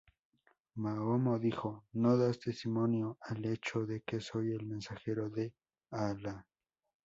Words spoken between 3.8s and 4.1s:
de